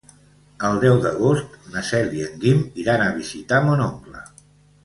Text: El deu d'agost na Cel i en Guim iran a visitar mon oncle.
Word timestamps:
El 0.69 0.79
deu 0.83 0.95
d'agost 1.03 1.59
na 1.75 1.85
Cel 1.89 2.11
i 2.21 2.25
en 2.31 2.41
Guim 2.45 2.65
iran 2.85 3.07
a 3.07 3.13
visitar 3.19 3.61
mon 3.69 3.89
oncle. 3.91 4.29